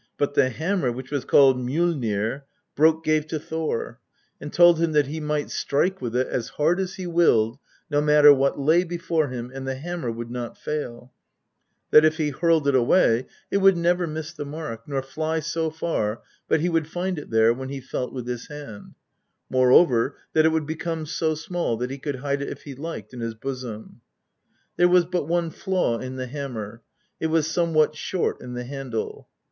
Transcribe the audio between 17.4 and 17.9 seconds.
when he